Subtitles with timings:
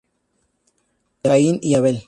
[1.21, 1.99] Caín y Abel.